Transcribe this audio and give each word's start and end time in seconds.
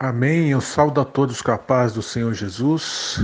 Amém. 0.00 0.50
Eu 0.50 0.60
saúdo 0.60 1.00
a 1.00 1.04
todos 1.04 1.42
paz 1.66 1.92
do 1.92 2.02
Senhor 2.02 2.32
Jesus. 2.32 3.20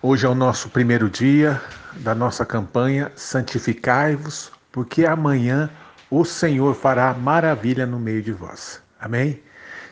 Hoje 0.00 0.24
é 0.24 0.28
o 0.30 0.34
nosso 0.34 0.70
primeiro 0.70 1.10
dia 1.10 1.60
da 1.96 2.14
nossa 2.14 2.46
campanha 2.46 3.12
Santificai-vos, 3.14 4.50
porque 4.72 5.04
amanhã 5.04 5.68
o 6.10 6.24
Senhor 6.24 6.74
fará 6.74 7.12
maravilha 7.12 7.84
no 7.84 8.00
meio 8.00 8.22
de 8.22 8.32
vós. 8.32 8.80
Amém? 8.98 9.42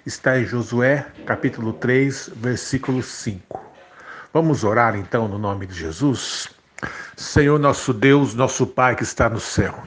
Está 0.06 0.40
em 0.40 0.46
Josué, 0.46 1.06
capítulo 1.26 1.74
3, 1.74 2.30
versículo 2.36 3.02
5. 3.02 3.62
Vamos 4.32 4.64
orar 4.64 4.96
então 4.96 5.28
no 5.28 5.38
nome 5.38 5.66
de 5.66 5.74
Jesus? 5.74 6.48
Senhor 7.18 7.58
nosso 7.58 7.92
Deus, 7.92 8.32
nosso 8.32 8.66
Pai 8.66 8.96
que 8.96 9.02
está 9.02 9.28
no 9.28 9.40
céu. 9.40 9.78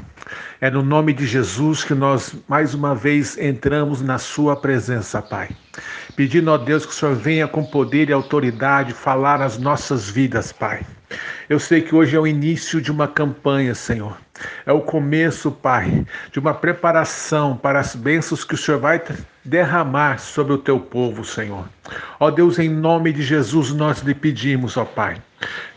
É 0.60 0.70
no 0.70 0.84
nome 0.84 1.14
de 1.14 1.26
Jesus 1.26 1.84
que 1.84 1.94
nós 1.94 2.36
mais 2.48 2.74
uma 2.74 2.94
vez 2.94 3.38
entramos 3.38 4.02
na 4.02 4.18
Sua 4.18 4.56
presença, 4.56 5.22
Pai. 5.22 5.50
Pedindo 6.16 6.52
a 6.52 6.58
Deus 6.58 6.86
que 6.86 6.92
o 6.92 6.96
Senhor 6.96 7.16
venha 7.16 7.48
com 7.48 7.64
poder 7.64 8.10
e 8.10 8.14
autoridade 8.14 8.94
falar 8.94 9.40
nas 9.40 9.58
nossas 9.58 10.10
vidas, 10.10 10.52
Pai. 10.52 10.86
Eu 11.50 11.60
sei 11.60 11.82
que 11.82 11.94
hoje 11.94 12.16
é 12.16 12.20
o 12.20 12.28
início 12.28 12.82
de 12.82 12.92
uma 12.92 13.08
campanha, 13.08 13.76
Senhor. 13.76 14.18
É 14.66 14.72
o 14.72 14.82
começo, 14.82 15.52
Pai, 15.52 16.06
de 16.32 16.40
uma 16.40 16.54
preparação 16.54 17.58
para 17.58 17.80
as 17.80 17.96
bênçãos 17.96 18.44
que 18.44 18.56
o 18.56 18.58
Senhor 18.58 18.80
vai 18.80 19.02
derramar 19.44 20.20
sobre 20.20 20.54
o 20.54 20.58
teu 20.58 20.80
povo, 20.80 21.24
Senhor. 21.26 21.68
Ó 22.20 22.32
Deus, 22.32 22.58
em 22.58 22.70
nome 22.70 23.12
de 23.12 23.22
Jesus, 23.22 23.72
nós 23.72 24.00
lhe 24.00 24.14
pedimos, 24.14 24.78
ó 24.78 24.86
Pai, 24.86 25.22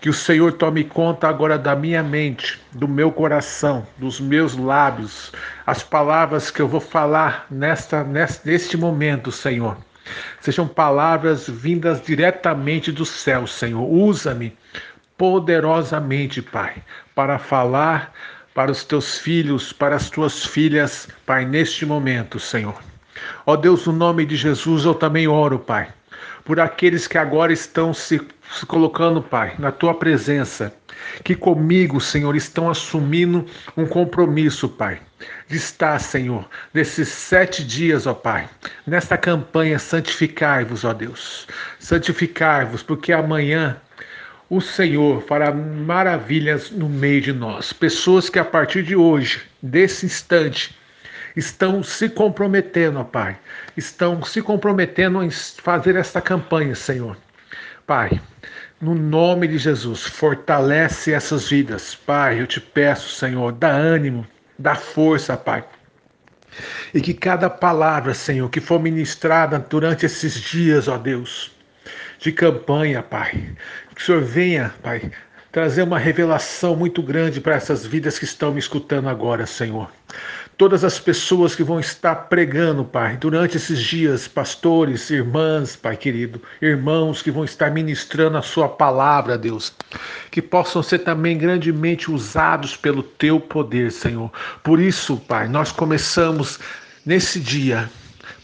que 0.00 0.08
o 0.08 0.12
Senhor 0.12 0.52
tome 0.52 0.84
conta 0.84 1.28
agora 1.28 1.58
da 1.58 1.74
minha 1.74 2.02
mente, 2.02 2.60
do 2.72 2.86
meu 2.86 3.10
coração, 3.10 3.86
dos 3.96 4.20
meus 4.20 4.56
lábios, 4.56 5.32
as 5.66 5.82
palavras 5.82 6.50
que 6.50 6.60
eu 6.60 6.68
vou 6.68 6.80
falar 6.80 7.46
nesta, 7.50 8.04
neste 8.04 8.76
momento, 8.76 9.32
Senhor. 9.32 9.76
Sejam 10.40 10.68
palavras 10.68 11.48
vindas 11.48 12.02
diretamente 12.02 12.92
do 12.92 13.06
céu, 13.06 13.46
Senhor. 13.46 13.82
Usa-me 13.82 14.56
poderosamente, 15.16 16.42
Pai, 16.42 16.74
para 17.14 17.38
falar 17.38 18.12
para 18.54 18.70
os 18.70 18.84
teus 18.84 19.18
filhos, 19.18 19.72
para 19.72 19.96
as 19.96 20.08
tuas 20.08 20.46
filhas, 20.46 21.08
Pai, 21.26 21.44
neste 21.44 21.84
momento, 21.84 22.38
Senhor. 22.38 22.80
Ó 23.44 23.56
Deus, 23.56 23.86
no 23.86 23.92
nome 23.92 24.24
de 24.24 24.36
Jesus, 24.36 24.84
eu 24.84 24.94
também 24.94 25.26
oro, 25.26 25.58
Pai, 25.58 25.88
por 26.44 26.60
aqueles 26.60 27.06
que 27.06 27.16
agora 27.16 27.52
estão 27.52 27.94
se, 27.94 28.20
se 28.52 28.66
colocando, 28.66 29.22
Pai, 29.22 29.54
na 29.58 29.72
tua 29.72 29.94
presença, 29.94 30.74
que 31.22 31.34
comigo, 31.34 32.00
Senhor, 32.00 32.36
estão 32.36 32.68
assumindo 32.68 33.46
um 33.76 33.86
compromisso, 33.86 34.68
Pai, 34.68 35.00
de 35.48 35.56
estar, 35.56 35.98
Senhor, 35.98 36.46
nesses 36.72 37.08
sete 37.08 37.64
dias, 37.64 38.06
ó 38.06 38.12
Pai, 38.12 38.48
nesta 38.86 39.16
campanha, 39.16 39.78
santificai-vos, 39.78 40.84
ó 40.84 40.92
Deus, 40.92 41.46
santificai-vos, 41.78 42.82
porque 42.82 43.12
amanhã 43.12 43.76
o 44.50 44.60
Senhor 44.60 45.22
fará 45.22 45.50
maravilhas 45.50 46.70
no 46.70 46.88
meio 46.88 47.20
de 47.20 47.32
nós. 47.32 47.72
Pessoas 47.72 48.28
que 48.28 48.38
a 48.38 48.44
partir 48.44 48.82
de 48.82 48.94
hoje, 48.94 49.42
desse 49.62 50.04
instante, 50.04 50.76
estão 51.36 51.82
se 51.82 52.08
comprometendo, 52.08 53.00
ó 53.00 53.04
Pai, 53.04 53.38
estão 53.76 54.22
se 54.22 54.40
comprometendo 54.40 55.22
em 55.22 55.30
fazer 55.30 55.96
esta 55.96 56.20
campanha, 56.20 56.74
Senhor. 56.74 57.16
Pai, 57.86 58.20
no 58.80 58.94
nome 58.94 59.46
de 59.48 59.58
Jesus, 59.58 60.04
fortalece 60.04 61.12
essas 61.12 61.48
vidas. 61.48 61.94
Pai, 61.94 62.40
eu 62.40 62.46
te 62.46 62.60
peço, 62.60 63.10
Senhor, 63.10 63.52
dá 63.52 63.70
ânimo, 63.70 64.26
dá 64.58 64.74
força, 64.74 65.36
Pai. 65.36 65.64
E 66.92 67.00
que 67.00 67.12
cada 67.12 67.50
palavra, 67.50 68.14
Senhor, 68.14 68.48
que 68.48 68.60
for 68.60 68.80
ministrada 68.80 69.58
durante 69.58 70.06
esses 70.06 70.34
dias, 70.34 70.86
ó 70.86 70.96
Deus, 70.96 71.52
de 72.18 72.32
campanha, 72.32 73.02
Pai. 73.02 73.56
Que 73.94 74.00
o 74.00 74.04
Senhor 74.04 74.22
venha, 74.22 74.74
Pai, 74.82 75.10
trazer 75.50 75.82
uma 75.82 75.98
revelação 75.98 76.74
muito 76.74 77.02
grande 77.02 77.40
para 77.40 77.54
essas 77.54 77.84
vidas 77.84 78.18
que 78.18 78.24
estão 78.24 78.52
me 78.52 78.58
escutando 78.58 79.08
agora, 79.08 79.46
Senhor. 79.46 79.90
Todas 80.56 80.84
as 80.84 81.00
pessoas 81.00 81.54
que 81.56 81.64
vão 81.64 81.80
estar 81.80 82.14
pregando, 82.14 82.84
Pai, 82.84 83.16
durante 83.16 83.56
esses 83.56 83.82
dias, 83.82 84.28
pastores, 84.28 85.10
irmãs, 85.10 85.74
Pai 85.74 85.96
querido, 85.96 86.40
irmãos 86.62 87.22
que 87.22 87.30
vão 87.30 87.44
estar 87.44 87.70
ministrando 87.70 88.38
a 88.38 88.42
Sua 88.42 88.68
palavra, 88.68 89.36
Deus, 89.36 89.74
que 90.30 90.40
possam 90.40 90.82
ser 90.82 91.00
também 91.00 91.36
grandemente 91.36 92.10
usados 92.10 92.76
pelo 92.76 93.02
Teu 93.02 93.40
poder, 93.40 93.90
Senhor. 93.90 94.30
Por 94.62 94.80
isso, 94.80 95.16
Pai, 95.16 95.48
nós 95.48 95.72
começamos 95.72 96.60
nesse 97.04 97.40
dia, 97.40 97.90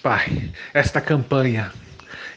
Pai, 0.03 0.51
esta 0.75 1.01
campanha 1.01 1.73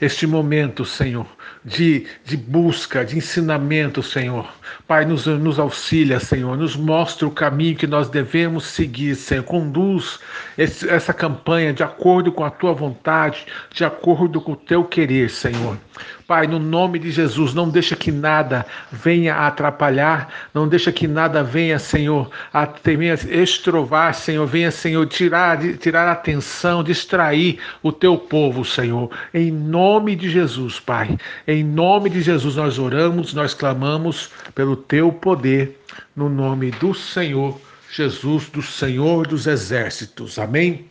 este 0.04 0.28
momento, 0.28 0.84
Senhor, 0.84 1.26
de, 1.64 2.06
de 2.26 2.36
busca, 2.36 3.06
de 3.06 3.18
ensinamento, 3.18 4.04
Senhor. 4.04 4.48
Pai, 4.88 5.06
nos, 5.06 5.26
nos 5.26 5.60
auxilia, 5.60 6.20
Senhor, 6.20 6.58
nos 6.58 6.76
mostra 6.76 7.28
o 7.28 7.32
caminho 7.32 7.76
que 7.76 7.88
nós 7.88 8.10
devemos 8.10 8.66
seguir, 8.66 9.16
Senhor. 9.16 9.44
Conduz 9.44 10.20
esse, 10.58 10.90
essa 10.90 11.14
campanha 11.14 11.74
de 11.74 11.84
acordo 11.84 12.32
com 12.32 12.44
a 12.44 12.50
tua 12.50 12.74
vontade, 12.74 13.46
de 13.72 13.86
acordo 13.86 14.42
com 14.42 14.54
o 14.54 14.58
teu 14.58 14.84
querer, 14.84 15.30
Senhor. 15.30 15.78
Pai, 16.26 16.48
no 16.48 16.58
nome 16.58 17.00
de 17.00 17.12
Jesus, 17.12 17.54
não 17.54 17.70
deixa 17.70 17.96
que 17.96 18.12
nada 18.12 18.66
venha 18.92 19.36
atrapalhar, 19.36 20.30
não 20.54 20.68
deixa 20.68 20.92
que 20.92 21.08
nada 21.08 21.44
venha, 21.44 21.78
Senhor, 21.78 22.30
a 22.54 22.66
venha 22.66 23.14
estrovar, 23.14 24.14
Senhor, 24.14 24.48
venha, 24.48 24.72
Senhor, 24.72 25.06
tirar, 25.06 25.60
tirar 25.78 26.08
a 26.08 26.14
atenção, 26.14 26.84
distrair 26.84 27.60
o 27.82 27.92
teu 27.92 28.18
povo, 28.18 28.64
Senhor. 28.64 29.12
Em 29.34 29.52
nome 29.52 30.16
de 30.16 30.30
Jesus, 30.30 30.80
Pai, 30.80 31.18
em 31.48 31.64
nome 31.64 32.10
de 32.10 32.22
Jesus 32.22 32.56
nós 32.56 32.80
oramos, 32.80 33.34
nós 33.34 33.54
clamamos 33.54 34.30
pelo 34.56 34.76
teu 34.76 35.12
poder, 35.12 35.80
no 36.16 36.30
nome 36.30 36.72
do 36.72 36.94
Senhor 36.94 37.60
Jesus, 37.92 38.50
do 38.50 38.62
Senhor 38.62 39.28
dos 39.28 39.48
exércitos. 39.48 40.40
Amém? 40.40 40.86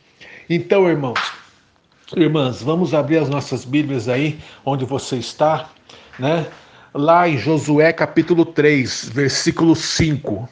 Então, 0.48 0.88
irmãos, 0.88 1.18
Irmãs, 2.14 2.60
vamos 2.60 2.92
abrir 2.92 3.16
as 3.16 3.28
nossas 3.30 3.64
Bíblias 3.64 4.06
aí, 4.06 4.38
onde 4.66 4.84
você 4.84 5.16
está, 5.16 5.70
né? 6.18 6.46
Lá 6.92 7.26
em 7.26 7.38
Josué 7.38 7.90
capítulo 7.90 8.44
3, 8.44 9.08
versículo 9.08 9.74
5. 9.74 10.46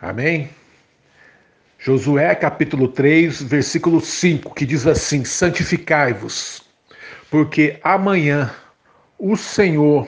Amém? 0.00 0.48
Josué 1.78 2.34
capítulo 2.34 2.88
3, 2.88 3.42
versículo 3.42 4.00
5, 4.00 4.54
que 4.54 4.64
diz 4.64 4.86
assim: 4.86 5.22
Santificai-vos, 5.22 6.62
porque 7.30 7.78
amanhã 7.82 8.50
o 9.18 9.36
Senhor 9.36 10.06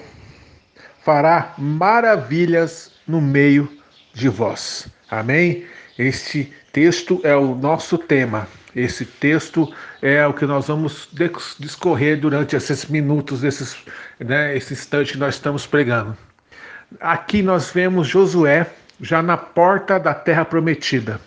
fará 1.05 1.55
maravilhas 1.57 2.93
no 3.07 3.21
meio 3.21 3.71
de 4.13 4.29
vós. 4.29 4.89
Amém? 5.11 5.67
Este 5.99 6.53
texto 6.73 7.21
é 7.25 7.35
o 7.35 7.55
nosso 7.55 7.97
tema. 7.97 8.47
Esse 8.77 9.05
texto 9.05 9.73
é 10.03 10.27
o 10.27 10.33
que 10.33 10.47
nós 10.47 10.69
vamos 10.69 11.09
discorrer 11.59 12.21
durante 12.21 12.55
esses 12.55 12.85
minutos, 12.87 13.43
esses, 13.43 13.77
né, 14.21 14.57
esse 14.57 14.75
instante 14.75 15.13
que 15.13 15.19
nós 15.19 15.35
estamos 15.35 15.67
pregando. 15.67 16.17
Aqui 17.01 17.43
nós 17.43 17.71
vemos 17.71 18.07
Josué 18.07 18.67
já 19.01 19.23
na 19.23 19.37
porta 19.37 19.99
da 19.99 20.15
terra 20.15 20.45
prometida, 20.45 21.21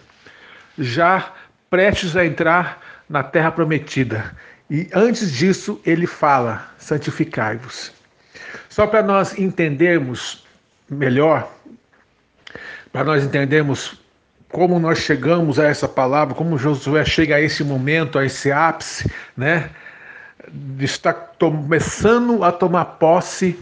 já 0.78 1.34
prestes 1.70 2.16
a 2.16 2.26
entrar 2.26 2.82
na 3.10 3.24
terra 3.24 3.52
prometida. 3.52 4.36
E 4.72 4.88
antes 4.94 5.34
disso, 5.34 5.82
ele 5.86 6.08
fala: 6.08 6.72
santificai-vos. 6.78 7.92
Só 8.70 8.88
para 8.88 9.04
nós 9.04 9.38
entendermos 9.38 10.46
melhor, 10.90 11.52
para 12.90 13.04
nós 13.04 13.22
entendermos 13.22 14.02
como 14.50 14.80
nós 14.80 15.00
chegamos 15.00 15.60
a 15.60 15.66
essa 15.68 15.90
palavra, 15.90 16.34
como 16.34 16.58
Josué 16.58 17.04
chega 17.04 17.36
a 17.36 17.42
esse 17.42 17.66
momento, 17.66 18.18
a 18.18 18.26
esse 18.26 18.50
ápice, 18.50 19.12
né? 19.36 19.70
Estar 20.80 21.14
começando 21.38 22.42
a 22.42 22.52
tomar 22.52 22.86
posse 22.86 23.60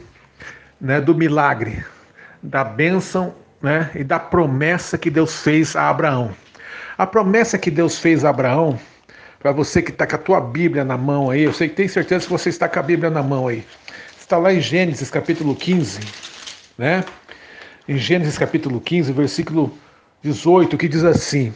né, 0.79 1.01
do 1.01 1.15
milagre, 1.15 1.83
da 2.41 2.63
bênção 2.63 3.33
né, 3.61 3.89
e 3.95 4.03
da 4.03 4.19
promessa 4.19 4.97
que 4.97 5.09
Deus 5.09 5.41
fez 5.41 5.75
a 5.75 5.89
Abraão. 5.89 6.31
A 6.97 7.05
promessa 7.05 7.57
que 7.57 7.69
Deus 7.69 7.99
fez 7.99 8.23
a 8.23 8.29
Abraão, 8.29 8.79
para 9.39 9.53
você 9.53 9.81
que 9.81 9.91
está 9.91 10.05
com 10.05 10.15
a 10.15 10.19
tua 10.19 10.41
Bíblia 10.41 10.83
na 10.83 10.97
mão 10.97 11.29
aí, 11.29 11.43
eu 11.43 11.53
sei 11.53 11.69
que 11.69 11.75
tem 11.75 11.87
certeza 11.87 12.25
que 12.25 12.31
você 12.31 12.49
está 12.49 12.67
com 12.67 12.77
a 12.77 12.83
Bíblia 12.83 13.09
na 13.09 13.23
mão 13.23 13.47
aí. 13.47 13.65
Está 14.19 14.37
lá 14.37 14.53
em 14.53 14.59
Gênesis 14.59 15.09
capítulo 15.09 15.55
15, 15.55 16.01
né? 16.77 17.03
Em 17.87 17.97
Gênesis 17.97 18.37
capítulo 18.37 18.81
15, 18.81 19.11
versículo 19.13 19.75
18, 20.21 20.77
que 20.77 20.89
diz 20.89 21.05
assim: 21.05 21.53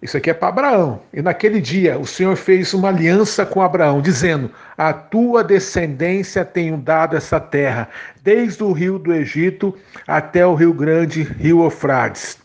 Isso 0.00 0.16
aqui 0.16 0.30
é 0.30 0.34
para 0.34 0.48
Abraão. 0.48 1.00
E 1.12 1.20
naquele 1.20 1.60
dia 1.60 1.98
o 1.98 2.06
Senhor 2.06 2.34
fez 2.34 2.72
uma 2.72 2.88
aliança 2.88 3.44
com 3.44 3.60
Abraão, 3.60 4.00
dizendo: 4.00 4.50
A 4.76 4.92
tua 4.92 5.44
descendência 5.44 6.44
tenho 6.44 6.78
dado 6.78 7.14
essa 7.14 7.38
terra, 7.38 7.90
desde 8.22 8.64
o 8.64 8.72
rio 8.72 8.98
do 8.98 9.12
Egito 9.12 9.76
até 10.08 10.46
o 10.46 10.54
rio 10.54 10.72
grande, 10.72 11.22
rio 11.22 11.62
Eufrates. 11.62 12.38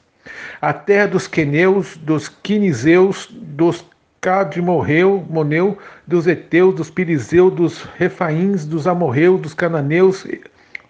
A 0.62 0.74
terra 0.74 1.08
dos 1.08 1.26
queneus, 1.26 1.96
dos 1.96 2.28
quinizeus, 2.28 3.28
dos 3.32 3.84
Cade 4.22 4.62
morreu, 4.62 5.26
Moneu, 5.30 5.78
dos 6.06 6.28
Eteus, 6.28 6.76
dos 6.76 6.90
Pirizeus, 6.90 7.54
dos 7.54 7.84
Refaíns, 7.98 8.66
dos 8.66 8.86
Amorreus, 8.86 9.40
dos 9.40 9.54
Cananeus, 9.54 10.28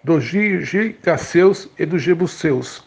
dos 0.04 0.24
Gigaceus 0.24 1.70
e 1.78 1.86
dos 1.86 2.02
Jebuseus. 2.02 2.84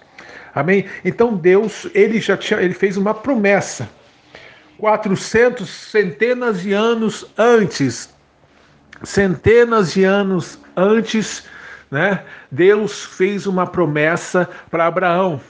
Amém? 0.55 0.87
Então 1.05 1.35
Deus, 1.35 1.87
ele 1.95 2.21
já 2.21 2.37
tinha, 2.37 2.61
ele 2.61 2.75
fez 2.75 2.97
uma 2.97 3.15
promessa. 3.15 3.89
400 4.79 5.69
centenas 5.69 6.61
de 6.61 6.73
anos 6.73 7.25
antes, 7.39 8.13
centenas 9.05 9.93
de 9.93 10.03
anos 10.03 10.59
antes, 10.77 11.45
né? 11.89 12.25
Deus 12.51 13.05
fez 13.05 13.47
uma 13.47 13.65
promessa 13.65 14.49
para 14.71 14.87
Abraão 14.87 15.41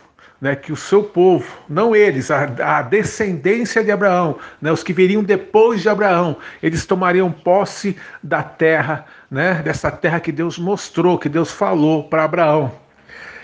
né, 0.42 0.56
que 0.56 0.72
o 0.72 0.76
seu 0.76 1.04
povo, 1.04 1.46
não 1.68 1.94
eles, 1.94 2.28
a, 2.28 2.78
a 2.78 2.82
descendência 2.82 3.84
de 3.84 3.92
Abraão, 3.92 4.36
né, 4.60 4.72
os 4.72 4.82
que 4.82 4.92
viriam 4.92 5.22
depois 5.22 5.82
de 5.82 5.88
Abraão, 5.88 6.36
eles 6.60 6.84
tomariam 6.84 7.30
posse 7.30 7.96
da 8.20 8.42
terra, 8.42 9.06
né, 9.30 9.62
dessa 9.62 9.88
terra 9.88 10.18
que 10.18 10.32
Deus 10.32 10.58
mostrou, 10.58 11.16
que 11.16 11.28
Deus 11.28 11.52
falou 11.52 12.08
para 12.08 12.24
Abraão. 12.24 12.72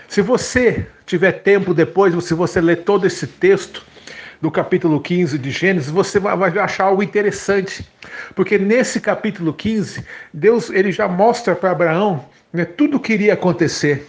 Se 0.09 0.21
você 0.21 0.85
tiver 1.05 1.31
tempo 1.31 1.73
depois, 1.73 2.21
se 2.25 2.33
você 2.33 2.59
ler 2.59 2.83
todo 2.83 3.07
esse 3.07 3.25
texto 3.25 3.81
do 4.41 4.51
capítulo 4.51 4.99
15 4.99 5.37
de 5.37 5.51
Gênesis, 5.51 5.89
você 5.89 6.19
vai 6.19 6.57
achar 6.59 6.85
algo 6.85 7.01
interessante, 7.01 7.89
porque 8.35 8.57
nesse 8.57 8.99
capítulo 8.99 9.53
15, 9.53 10.03
Deus 10.33 10.69
ele 10.69 10.91
já 10.91 11.07
mostra 11.07 11.55
para 11.55 11.71
Abraão 11.71 12.25
né, 12.51 12.65
tudo 12.65 12.97
o 12.97 12.99
que 12.99 13.13
iria 13.13 13.35
acontecer 13.35 14.05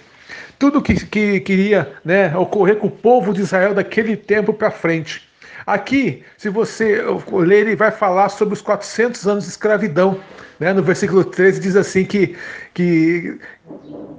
tudo 0.59 0.83
que, 0.83 0.95
que 1.07 1.41
queria 1.41 1.93
né, 2.05 2.37
ocorrer 2.37 2.77
com 2.77 2.87
o 2.87 2.91
povo 2.91 3.33
de 3.33 3.41
Israel 3.41 3.75
daquele 3.75 4.17
tempo 4.17 4.53
para 4.53 4.71
frente. 4.71 5.29
Aqui, 5.67 6.23
se 6.37 6.49
você 6.49 7.03
ler, 7.33 7.67
ele 7.67 7.77
vai 7.77 7.91
falar 7.91 8.29
sobre 8.29 8.55
os 8.55 8.63
400 8.63 9.27
anos 9.27 9.45
de 9.45 9.51
escravidão. 9.51 10.21
Né? 10.59 10.73
No 10.73 10.83
versículo 10.83 11.25
13 11.25 11.61
diz 11.61 11.77
assim 11.77 12.05
que, 12.05 12.37
que 12.75 13.39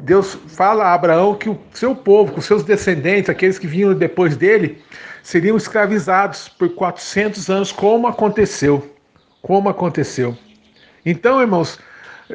Deus 0.01 0.37
fala 0.47 0.85
a 0.85 0.93
Abraão 0.93 1.35
que 1.35 1.49
o 1.49 1.59
seu 1.73 1.95
povo, 1.95 2.37
os 2.37 2.45
seus 2.45 2.63
descendentes, 2.63 3.29
aqueles 3.29 3.59
que 3.59 3.67
vinham 3.67 3.93
depois 3.93 4.35
dele, 4.37 4.81
seriam 5.23 5.57
escravizados 5.57 6.47
por 6.47 6.69
400 6.69 7.49
anos, 7.49 7.71
como 7.71 8.07
aconteceu. 8.07 8.95
Como 9.41 9.69
aconteceu. 9.69 10.37
Então, 11.05 11.41
irmãos, 11.41 11.79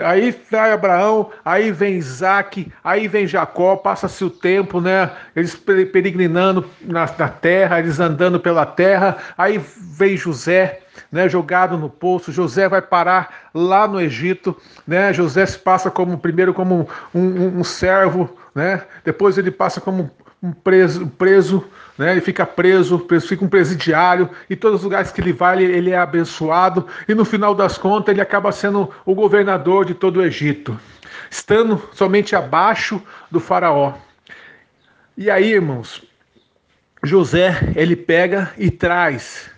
Aí 0.00 0.34
vai 0.50 0.72
Abraão, 0.72 1.31
aí 1.44 1.70
vem 1.70 1.96
Isaac, 1.96 2.72
aí 2.82 3.08
vem 3.08 3.26
Jacó, 3.26 3.76
passa-se 3.76 4.25
o 4.25 4.31
tempo, 4.31 4.81
né? 4.81 5.10
Eles 5.34 5.54
peregrinando 5.54 6.69
na, 6.81 7.08
na, 7.19 7.28
terra, 7.28 7.78
eles 7.78 8.00
andando 8.00 8.40
pela 8.40 8.66
terra, 8.66 9.16
aí 9.37 9.58
vem 9.58 10.16
José, 10.16 10.81
né? 11.10 11.28
Jogado 11.28 11.76
no 11.76 11.88
poço. 11.88 12.32
José 12.32 12.69
vai 12.69 12.82
parar 12.82 13.50
lá 13.54 13.87
no 13.87 14.00
Egito, 14.00 14.56
né? 14.87 15.12
José 15.12 15.46
se 15.46 15.58
passa 15.58 15.90
como 15.90 16.19
primeiro 16.19 16.52
como 16.52 16.88
um, 17.14 17.20
um, 17.20 17.58
um 17.58 17.64
servo, 17.64 18.37
né? 18.54 18.82
Depois 19.04 19.38
ele 19.38 19.50
passa 19.50 19.81
como 19.81 20.10
um 20.43 20.53
preso, 20.53 21.06
preso 21.06 21.65
né? 21.99 22.12
ele 22.12 22.21
fica 22.21 22.44
preso, 22.44 23.06
fica 23.21 23.44
um 23.44 23.49
presidiário, 23.49 24.29
e 24.49 24.56
todos 24.56 24.81
os 24.81 24.85
lugares 24.85 25.11
que 25.11 25.21
ele 25.21 25.33
vai, 25.33 25.62
ele 25.62 25.91
é 25.91 25.99
abençoado, 25.99 26.87
e 27.09 27.15
no 27.15 27.25
final 27.25 27.55
das 27.55 27.79
contas 27.79 28.12
ele 28.12 28.21
acaba 28.21 28.53
sendo 28.53 28.91
o 29.05 29.15
governador 29.15 29.85
de 29.85 29.94
todo 29.94 30.19
o 30.19 30.23
Egito, 30.23 30.79
estando 31.31 31.83
somente 31.93 32.37
abaixo 32.37 33.00
do 33.31 33.41
faraó. 33.41 33.94
E 35.17 35.31
aí, 35.31 35.53
irmãos, 35.53 36.05
José, 37.03 37.73
ele 37.75 37.97
pega 37.97 38.53
e 38.59 38.71
traz, 38.71 39.50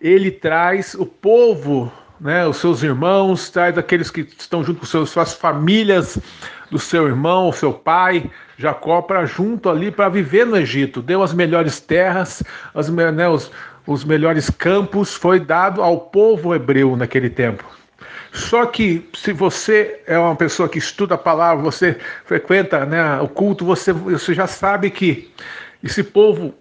ele 0.00 0.30
traz 0.30 0.94
o 0.94 1.04
povo, 1.04 1.92
né, 2.18 2.46
os 2.46 2.56
seus 2.56 2.82
irmãos, 2.82 3.50
traz 3.50 3.76
aqueles 3.76 4.10
que 4.10 4.20
estão 4.38 4.64
junto 4.64 4.80
com 4.80 4.86
seus, 4.86 5.10
suas 5.10 5.34
famílias, 5.34 6.18
do 6.70 6.78
seu 6.78 7.06
irmão, 7.06 7.52
seu 7.52 7.72
pai, 7.72 8.30
Jacó, 8.56 9.02
para 9.02 9.24
junto 9.24 9.68
ali 9.68 9.90
para 9.90 10.08
viver 10.08 10.46
no 10.46 10.56
Egito. 10.56 11.02
Deu 11.02 11.22
as 11.22 11.32
melhores 11.32 11.80
terras, 11.80 12.42
as, 12.74 12.88
né, 12.88 13.28
os, 13.28 13.50
os 13.86 14.04
melhores 14.04 14.50
campos, 14.50 15.14
foi 15.14 15.38
dado 15.38 15.82
ao 15.82 15.98
povo 16.00 16.54
hebreu 16.54 16.96
naquele 16.96 17.30
tempo. 17.30 17.64
Só 18.32 18.66
que 18.66 19.08
se 19.14 19.32
você 19.32 20.00
é 20.06 20.18
uma 20.18 20.36
pessoa 20.36 20.68
que 20.68 20.78
estuda 20.78 21.14
a 21.14 21.18
palavra, 21.18 21.64
você 21.64 21.96
frequenta 22.24 22.84
né, 22.84 23.18
o 23.20 23.28
culto, 23.28 23.64
você, 23.64 23.92
você 23.92 24.34
já 24.34 24.46
sabe 24.46 24.90
que 24.90 25.30
esse 25.82 26.02
povo 26.02 26.54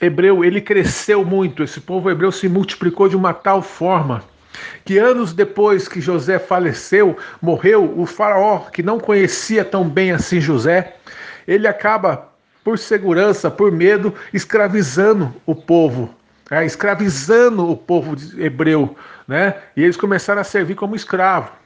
hebreu 0.00 0.44
ele 0.44 0.60
cresceu 0.60 1.24
muito, 1.24 1.62
esse 1.62 1.80
povo 1.80 2.10
hebreu 2.10 2.32
se 2.32 2.48
multiplicou 2.48 3.08
de 3.08 3.16
uma 3.16 3.32
tal 3.32 3.62
forma 3.62 4.24
que 4.84 4.98
anos 4.98 5.32
depois 5.32 5.88
que 5.88 6.00
José 6.00 6.38
faleceu, 6.38 7.16
morreu, 7.40 7.94
o 7.98 8.06
faraó, 8.06 8.60
que 8.70 8.82
não 8.82 8.98
conhecia 8.98 9.64
tão 9.64 9.88
bem 9.88 10.12
assim 10.12 10.40
José, 10.40 10.96
ele 11.46 11.66
acaba, 11.66 12.28
por 12.62 12.78
segurança, 12.78 13.50
por 13.50 13.72
medo, 13.72 14.14
escravizando 14.32 15.34
o 15.46 15.54
povo, 15.54 16.14
né? 16.50 16.64
escravizando 16.64 17.70
o 17.70 17.76
povo 17.76 18.16
hebreu, 18.38 18.96
né? 19.26 19.54
e 19.76 19.82
eles 19.82 19.96
começaram 19.96 20.40
a 20.40 20.44
servir 20.44 20.74
como 20.74 20.96
escravo. 20.96 21.59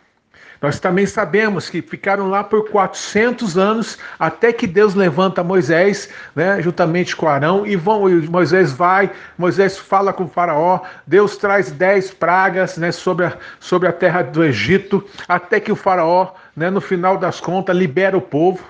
Nós 0.65 0.81
também 0.81 1.05
sabemos 1.05 1.69
que 1.69 1.83
ficaram 1.83 2.31
lá 2.31 2.43
por 2.43 2.71
400 2.71 3.59
anos 3.59 3.99
até 4.19 4.51
que 4.51 4.67
Deus 4.67 4.95
levanta 4.95 5.45
Moisés, 5.45 6.09
né, 6.35 6.63
juntamente 6.63 7.15
com 7.15 7.29
Arão, 7.29 7.67
e 7.67 7.77
vão, 7.77 8.09
Moisés 8.31 8.73
vai, 8.73 9.11
Moisés 9.37 9.77
fala 9.77 10.11
com 10.11 10.25
o 10.25 10.29
faraó, 10.29 10.81
Deus 11.07 11.37
traz 11.37 11.71
dez 11.71 12.11
pragas 12.11 12.79
né, 12.79 12.91
sobre, 12.93 13.27
a, 13.27 13.37
sobre 13.61 13.89
a 13.89 13.93
terra 13.93 14.23
do 14.23 14.43
Egito, 14.43 15.05
até 15.29 15.61
que 15.61 15.71
o 15.71 15.77
faraó, 15.77 16.33
né, 16.57 16.71
no 16.71 16.81
final 16.81 17.19
das 17.19 17.43
contas, 17.43 17.77
libera 17.77 18.17
o 18.17 18.23
povo, 18.23 18.65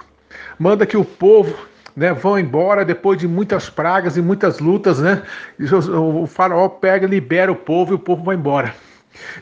manda 0.59 0.85
que 0.85 0.97
o 0.97 1.05
povo 1.05 1.55
né, 1.95 2.13
vão 2.13 2.37
embora 2.37 2.85
depois 2.85 3.21
de 3.21 3.29
muitas 3.29 3.71
pragas 3.71 4.17
e 4.17 4.21
muitas 4.21 4.59
lutas, 4.59 4.99
né? 4.99 5.23
O 5.61 6.27
faraó 6.27 6.69
pega, 6.69 7.07
libera 7.07 7.53
o 7.53 7.57
povo 7.57 7.93
e 7.93 7.95
o 7.95 8.01
povo 8.01 8.25
vai 8.25 8.35
embora. 8.35 8.75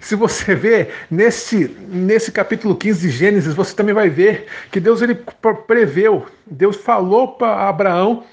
Se 0.00 0.14
você 0.14 0.54
vê 0.56 0.88
nesse, 1.10 1.76
nesse 1.88 2.32
capítulo 2.32 2.76
15 2.76 3.00
de 3.00 3.10
Gênesis, 3.10 3.54
você 3.54 3.74
também 3.74 3.94
vai 3.94 4.08
ver 4.08 4.46
que 4.70 4.80
Deus 4.80 5.02
ele 5.02 5.18
preveu, 5.66 6.26
Deus 6.46 6.76
falou 6.76 7.28
para 7.28 7.68
Abraão 7.68 8.24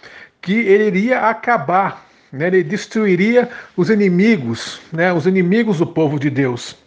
que 0.41 0.53
ele 0.53 0.85
iria 0.85 1.21
acabar, 1.21 2.05
né, 2.31 2.47
ele 2.47 2.63
destruiria 2.63 3.49
os 3.75 3.89
inimigos, 3.89 4.79
né, 4.91 5.11
os 5.11 5.25
inimigos 5.25 5.79
do 5.79 5.87
povo 5.87 6.19
de 6.19 6.29
Deus. 6.29 6.77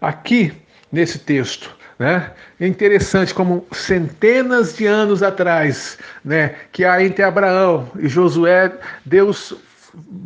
Aqui, 0.00 0.52
nesse 0.90 1.18
texto, 1.18 1.76
né, 1.98 2.30
é 2.58 2.66
interessante 2.66 3.34
como 3.34 3.66
centenas 3.72 4.76
de 4.76 4.86
anos 4.86 5.22
atrás, 5.22 5.98
né, 6.24 6.54
que 6.72 6.84
há 6.84 7.04
entre 7.04 7.22
Abraão 7.22 7.90
e 7.98 8.08
Josué, 8.08 8.72
Deus 9.04 9.54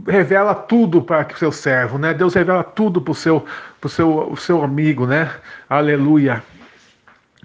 revela 0.06 0.54
tudo 0.54 1.02
para 1.02 1.26
o 1.32 1.38
seu 1.38 1.52
servo, 1.52 1.98
né? 1.98 2.14
Deus 2.14 2.34
revela 2.34 2.62
tudo 2.62 3.00
para 3.00 3.12
o 3.12 3.14
seu, 3.14 3.44
seu, 3.88 4.30
o 4.30 4.36
seu 4.36 4.62
amigo, 4.62 5.06
né? 5.06 5.30
Aleluia. 5.68 6.42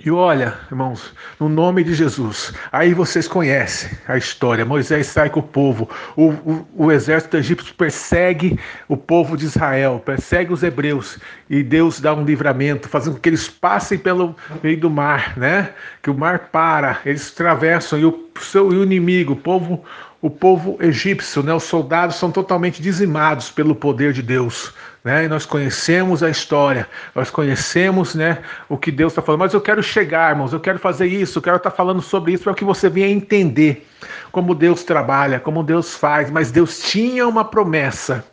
E 0.03 0.09
olha, 0.09 0.57
irmãos, 0.71 1.13
no 1.39 1.47
nome 1.47 1.83
de 1.83 1.93
Jesus, 1.93 2.51
aí 2.71 2.91
vocês 2.91 3.27
conhecem 3.27 3.91
a 4.07 4.17
história. 4.17 4.65
Moisés 4.65 5.05
sai 5.05 5.29
com 5.29 5.41
o 5.41 5.43
povo, 5.43 5.87
o, 6.15 6.29
o, 6.29 6.67
o, 6.75 6.91
exército 6.91 7.37
egípcio 7.37 7.75
persegue 7.75 8.59
o 8.87 8.97
povo 8.97 9.37
de 9.37 9.45
Israel, 9.45 10.01
persegue 10.03 10.51
os 10.51 10.63
hebreus, 10.63 11.19
e 11.47 11.61
Deus 11.61 11.99
dá 11.99 12.15
um 12.15 12.23
livramento, 12.23 12.89
fazendo 12.89 13.13
com 13.15 13.19
que 13.19 13.29
eles 13.29 13.47
passem 13.47 13.95
pelo 13.95 14.35
meio 14.63 14.79
do 14.79 14.89
mar, 14.89 15.37
né? 15.37 15.69
Que 16.01 16.09
o 16.09 16.17
mar 16.17 16.49
para, 16.51 16.99
eles 17.05 17.31
atravessam, 17.31 17.99
e 17.99 18.05
o 18.05 18.27
seu 18.39 18.73
inimigo, 18.73 19.33
o 19.33 19.35
povo, 19.35 19.83
o 20.21 20.29
povo 20.29 20.77
egípcio, 20.79 21.41
né, 21.41 21.53
os 21.53 21.63
soldados 21.63 22.17
são 22.17 22.31
totalmente 22.31 22.81
dizimados 22.81 23.49
pelo 23.49 23.73
poder 23.73 24.13
de 24.13 24.21
Deus. 24.21 24.71
Né? 25.03 25.25
E 25.25 25.27
nós 25.27 25.45
conhecemos 25.45 26.21
a 26.21 26.29
história, 26.29 26.87
nós 27.15 27.31
conhecemos 27.31 28.13
né, 28.13 28.39
o 28.69 28.77
que 28.77 28.91
Deus 28.91 29.13
está 29.13 29.21
falando. 29.21 29.39
Mas 29.39 29.53
eu 29.53 29.61
quero 29.61 29.81
chegar, 29.81 30.31
irmãos, 30.31 30.53
eu 30.53 30.59
quero 30.59 30.77
fazer 30.77 31.07
isso, 31.07 31.39
eu 31.39 31.41
quero 31.41 31.57
estar 31.57 31.71
tá 31.71 31.75
falando 31.75 32.01
sobre 32.01 32.33
isso 32.33 32.43
para 32.43 32.53
que 32.53 32.63
você 32.63 32.87
venha 32.87 33.07
entender 33.07 33.87
como 34.31 34.53
Deus 34.53 34.83
trabalha, 34.83 35.39
como 35.39 35.63
Deus 35.63 35.95
faz. 35.95 36.29
Mas 36.29 36.51
Deus 36.51 36.79
tinha 36.79 37.27
uma 37.27 37.43
promessa 37.43 38.23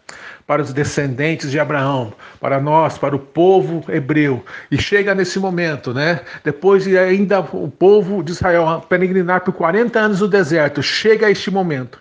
para 0.46 0.62
os 0.62 0.72
descendentes 0.72 1.50
de 1.50 1.60
Abraão, 1.60 2.12
para 2.40 2.58
nós, 2.58 2.96
para 2.96 3.14
o 3.14 3.18
povo 3.18 3.84
hebreu. 3.90 4.42
E 4.70 4.80
chega 4.80 5.14
nesse 5.14 5.38
momento, 5.38 5.92
né? 5.92 6.20
Depois 6.42 6.84
de 6.84 6.96
ainda 6.98 7.40
o 7.40 7.70
povo 7.70 8.22
de 8.22 8.32
Israel 8.32 8.82
peregrinar 8.88 9.42
por 9.42 9.52
40 9.52 9.98
anos 9.98 10.20
no 10.20 10.28
deserto, 10.28 10.82
chega 10.82 11.30
este 11.30 11.50
momento. 11.50 12.00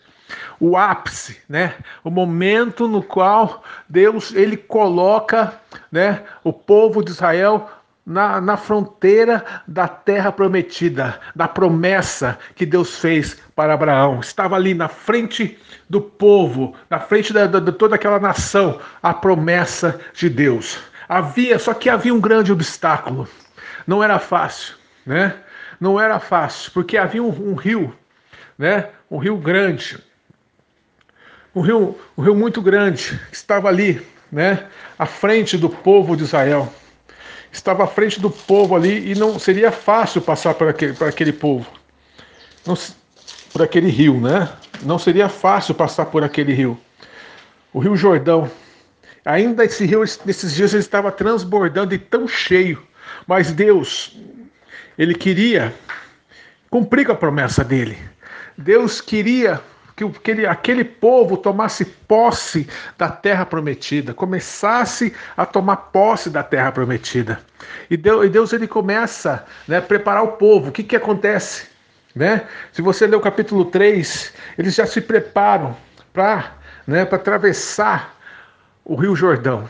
O 0.60 0.76
ápice, 0.76 1.40
né? 1.48 1.76
O 2.04 2.10
momento 2.10 2.88
no 2.88 3.02
qual 3.02 3.64
Deus 3.88 4.34
ele 4.34 4.58
coloca, 4.58 5.54
né, 5.92 6.24
o 6.44 6.52
povo 6.52 7.04
de 7.04 7.12
Israel 7.12 7.70
na, 8.08 8.40
na 8.40 8.56
fronteira 8.56 9.44
da 9.68 9.86
terra 9.86 10.32
prometida, 10.32 11.20
da 11.36 11.46
promessa 11.46 12.40
que 12.56 12.66
Deus 12.66 12.98
fez 12.98 13.38
para 13.54 13.74
Abraão. 13.74 14.22
Estava 14.22 14.56
ali 14.56 14.74
na 14.74 14.88
frente 14.88 15.60
do 15.90 16.00
povo, 16.00 16.74
na 16.90 17.02
frente 17.02 17.34
de 17.34 17.72
toda 17.74 17.96
aquela 17.96 18.18
nação, 18.18 18.80
a 19.04 19.14
promessa 19.14 20.00
de 20.14 20.30
Deus. 20.30 20.80
Havia, 21.10 21.60
só 21.60 21.74
que 21.74 21.90
havia 21.90 22.14
um 22.14 22.22
grande 22.22 22.52
obstáculo. 22.52 23.28
Não 23.86 24.02
era 24.02 24.20
fácil, 24.20 24.76
né? 25.06 25.36
Não 25.80 26.00
era 26.00 26.18
fácil, 26.20 26.72
porque 26.72 26.98
havia 26.98 27.22
um, 27.22 27.52
um 27.52 27.56
rio, 27.56 27.94
né? 28.58 28.90
Um 29.12 29.18
rio 29.18 29.38
grande, 29.38 30.02
um 31.58 31.62
rio, 31.62 31.98
um 32.16 32.22
rio 32.22 32.36
muito 32.36 32.62
grande 32.62 33.20
estava 33.32 33.68
ali, 33.68 34.06
né? 34.32 34.68
À 34.98 35.08
frente 35.08 35.58
do 35.58 35.68
povo 35.68 36.16
de 36.16 36.24
Israel. 36.24 36.72
Estava 37.52 37.86
à 37.86 37.88
frente 37.88 38.20
do 38.22 38.30
povo 38.30 38.76
ali 38.76 39.12
e 39.12 39.16
não 39.16 39.40
seria 39.40 39.72
fácil 39.72 40.22
passar 40.22 40.54
por 40.54 40.68
aquele, 40.68 40.94
por 40.94 41.08
aquele 41.08 41.34
povo, 41.34 41.66
não, 42.64 42.78
por 43.52 43.64
aquele 43.64 43.90
rio, 43.90 44.20
né? 44.22 44.48
Não 44.84 45.00
seria 45.00 45.28
fácil 45.28 45.74
passar 45.74 46.06
por 46.06 46.24
aquele 46.24 46.54
rio. 46.54 46.80
O 47.74 47.80
Rio 47.80 47.96
Jordão. 47.96 48.50
Ainda 49.26 49.66
esse 49.66 49.84
rio, 49.86 50.04
nesses 50.26 50.54
dias, 50.54 50.74
ele 50.74 50.82
estava 50.82 51.12
transbordando 51.12 51.94
e 51.94 51.98
tão 51.98 52.28
cheio. 52.28 52.82
Mas 53.26 53.52
Deus, 53.52 54.16
ele 54.98 55.16
queria 55.16 55.74
cumprir 56.70 57.10
a 57.10 57.16
promessa 57.16 57.64
dele. 57.64 57.98
Deus 58.56 59.02
queria 59.02 59.60
que 59.98 60.04
aquele, 60.04 60.46
aquele 60.46 60.84
povo 60.84 61.36
tomasse 61.36 61.84
posse 61.84 62.70
da 63.00 63.10
terra 63.10 63.48
prometida, 63.48 64.14
começasse 64.14 65.12
a 65.36 65.44
tomar 65.44 65.76
posse 65.78 66.30
da 66.30 66.44
terra 66.44 66.72
prometida. 66.72 67.40
E 67.90 67.98
Deus, 67.98 68.28
e 68.28 68.30
Deus 68.30 68.54
ele 68.54 68.68
começa 68.68 69.44
né, 69.68 69.78
a 69.78 69.82
preparar 69.82 70.24
o 70.24 70.34
povo. 70.34 70.70
O 70.70 70.72
que, 70.72 70.84
que 70.84 70.96
acontece? 70.96 71.68
Né? 72.16 72.46
Se 72.72 72.80
você 72.80 73.08
ler 73.08 73.16
o 73.16 73.22
capítulo 73.22 73.66
3, 73.66 74.34
eles 74.60 74.76
já 74.76 74.86
se 74.86 75.02
preparam 75.02 75.76
para 76.14 76.52
né, 76.86 77.02
atravessar 77.02 78.16
o 78.86 78.94
rio 78.94 79.16
Jordão. 79.16 79.68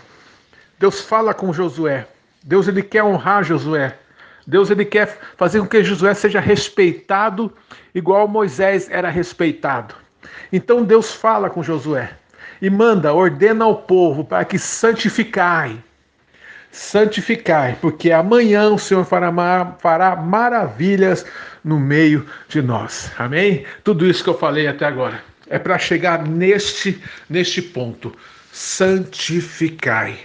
Deus 0.78 1.00
fala 1.00 1.34
com 1.34 1.54
Josué. 1.54 2.06
Deus 2.44 2.68
ele 2.68 2.84
quer 2.84 3.02
honrar 3.02 3.46
Josué. 3.46 3.98
Deus 4.46 4.70
ele 4.70 4.84
quer 4.84 5.18
fazer 5.38 5.62
com 5.62 5.68
que 5.68 5.86
Josué 5.86 6.14
seja 6.14 6.42
respeitado 6.42 7.50
igual 7.96 8.28
Moisés 8.28 8.90
era 8.90 9.10
respeitado. 9.10 9.96
Então 10.52 10.84
Deus 10.84 11.14
fala 11.14 11.50
com 11.50 11.64
Josué 11.64 12.12
e 12.62 12.70
manda, 12.70 13.14
ordena 13.14 13.66
ao 13.66 13.76
povo 13.76 14.24
para 14.24 14.46
que 14.46 14.58
santificai. 14.58 15.78
Santificai, 16.72 17.78
porque 17.82 18.12
amanhã 18.12 18.70
o 18.70 18.78
Senhor 18.78 19.04
fará, 19.06 19.32
fará 19.80 20.16
maravilhas 20.16 21.26
no 21.64 21.80
meio 21.80 22.26
de 22.48 22.62
nós. 22.62 23.12
Amém? 23.18 23.66
Tudo 23.84 24.06
isso 24.06 24.24
que 24.24 24.30
eu 24.30 24.38
falei 24.38 24.68
até 24.68 24.86
agora 24.86 25.24
é 25.50 25.58
para 25.58 25.80
chegar 25.80 26.26
neste, 26.26 27.02
neste 27.30 27.62
ponto. 27.62 28.16
Santificai. 28.52 30.20